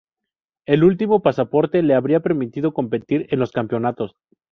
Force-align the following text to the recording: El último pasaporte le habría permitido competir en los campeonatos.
El 0.65 0.83
último 0.83 1.21
pasaporte 1.21 1.83
le 1.83 1.93
habría 1.93 2.21
permitido 2.21 2.73
competir 2.73 3.27
en 3.29 3.37
los 3.39 3.51
campeonatos. 3.51 4.15